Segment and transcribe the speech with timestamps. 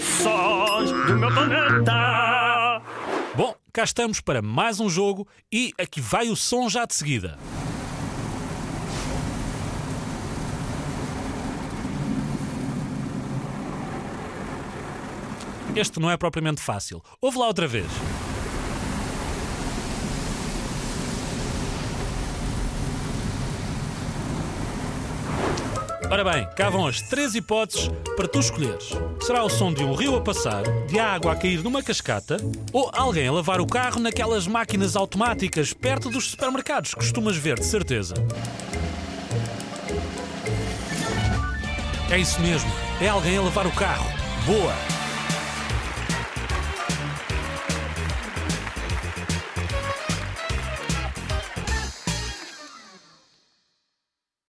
[0.00, 2.82] Sons do meu planeta.
[3.34, 7.38] Bom, cá estamos para mais um jogo e aqui vai o som já de seguida.
[15.74, 17.02] Este não é propriamente fácil.
[17.20, 17.86] Ouve lá outra vez.
[26.08, 28.90] Ora bem, cá vão as três hipóteses para tu escolheres.
[29.20, 32.36] Será o som de um rio a passar, de água a cair numa cascata
[32.72, 36.94] ou alguém a lavar o carro naquelas máquinas automáticas perto dos supermercados?
[36.94, 38.14] Costumas ver, de certeza.
[42.08, 42.70] É isso mesmo,
[43.00, 44.06] é alguém a lavar o carro.
[44.46, 44.95] Boa!